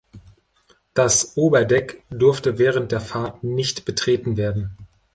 Das 0.95 1.37
Oberdeck 1.37 2.01
durfte 2.09 2.57
während 2.57 2.91
der 2.91 3.01
Fahrt 3.01 3.43
nicht 3.43 3.85
betreten 3.85 4.35
werden. 4.35 4.75